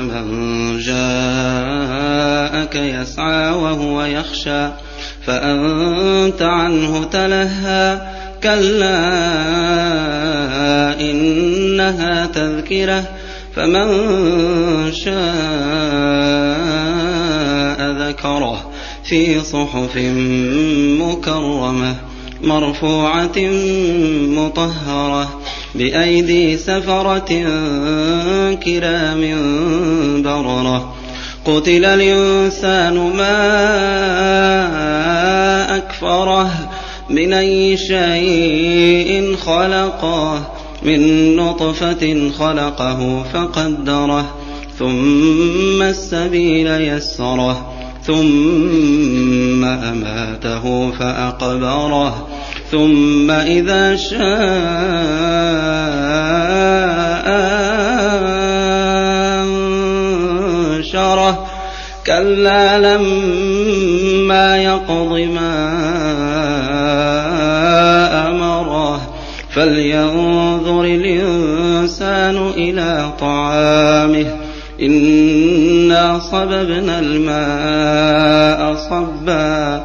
من 0.00 0.78
جاءك 0.78 2.74
يسعى 2.74 3.50
وهو 3.50 4.04
يخشى 4.04 4.68
فأنت 5.26 6.42
عنه 6.42 7.04
تلهى. 7.04 8.00
كلا 8.42 9.00
إنها 11.00 12.26
تذكرة 12.26 13.04
فمن 13.56 13.88
شاء 14.92 15.16
ذكره. 18.08 18.70
في 19.04 19.40
صحف 19.40 19.96
مكرمة. 21.00 21.96
مرفوعة 22.46 23.38
مطهرة 24.28 25.40
بأيدي 25.74 26.56
سفرة 26.56 27.18
كرام 28.64 29.22
بررة. 30.22 30.94
قتل 31.44 31.84
الإنسان 31.84 32.94
ما 32.94 33.36
أكفره 35.76 36.50
من 37.10 37.32
أي 37.32 37.76
شيء 37.76 39.36
خلقه 39.36 40.42
من 40.82 41.36
نطفة 41.36 42.30
خلقه 42.38 43.22
فقدره. 43.32 44.26
ثم 44.78 45.82
السبيل 45.82 46.66
يسره 46.66 47.72
ثم 48.06 49.64
أماته 49.64 50.90
فأقبره. 50.90 52.28
ثم 52.70 53.30
إذا 53.30 53.96
شاء 53.96 54.26
أنشره. 60.76 61.46
كلا 62.06 62.78
لما 62.78 64.56
يقض 64.56 65.12
ما 65.34 65.66
أمره. 68.28 69.00
فلينظر 69.54 70.84
الإنسان 70.84 72.36
إلى 72.56 73.12
طعامه. 73.20 74.26
إنا 74.82 76.18
صببنا 76.18 76.98
الماء 76.98 78.74
صبا. 78.90 79.84